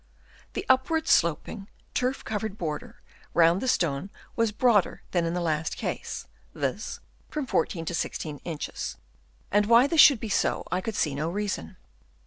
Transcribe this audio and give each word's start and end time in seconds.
The 0.53 0.65
up 0.67 0.89
wardly 0.89 1.05
sloping, 1.05 1.69
turf 1.93 2.25
covered 2.25 2.57
border 2.57 3.03
round 3.35 3.61
the 3.61 3.67
stone 3.67 4.09
was 4.35 4.51
broader 4.51 5.03
than 5.11 5.25
in 5.27 5.35
the 5.35 5.41
last 5.41 5.77
case, 5.77 6.25
viz., 6.55 6.99
from 7.29 7.45
14 7.45 7.85
to 7.85 7.93
16 7.93 8.39
inches; 8.39 8.97
and 9.51 9.67
why 9.67 9.85
this 9.85 10.01
should 10.01 10.19
be 10.19 10.27
so, 10.27 10.65
I 10.71 10.81
could 10.81 10.95
see 10.95 11.13
no 11.13 11.29
reason. 11.29 11.77